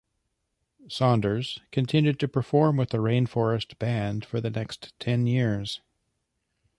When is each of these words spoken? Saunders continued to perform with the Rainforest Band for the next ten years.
Saunders 0.87 1.59
continued 1.71 2.19
to 2.21 2.27
perform 2.27 2.75
with 2.77 2.89
the 2.89 2.97
Rainforest 2.97 3.77
Band 3.77 4.25
for 4.25 4.41
the 4.41 4.49
next 4.49 4.99
ten 4.99 5.27
years. 5.27 5.79